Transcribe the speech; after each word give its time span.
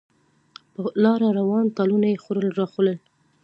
په 0.73 0.81
لاره 1.03 1.27
روان، 1.39 1.65
ټالونه 1.77 2.07
یې 2.11 2.21
خوړل 2.23 2.49
راخوړل. 2.59 2.97